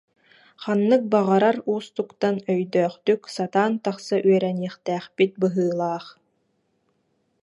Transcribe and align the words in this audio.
Ханнык 0.63 1.03
баҕарар 1.11 1.57
уустуктан 1.71 2.35
өйдөөхтүк 2.53 3.21
сатаан 3.35 3.73
тахса 3.83 4.15
үөрэниэхтээхпит 4.27 5.31
быһыылаах 5.41 6.05